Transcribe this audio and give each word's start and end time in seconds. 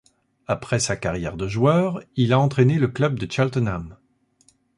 Après 0.47 0.79
sa 0.79 0.95
carrière 0.97 1.37
de 1.37 1.47
joueur, 1.47 2.01
il 2.15 2.33
a 2.33 2.39
entraîné 2.39 2.79
le 2.79 2.87
club 2.87 3.19
de 3.19 3.31
Cheltenham. 3.31 3.97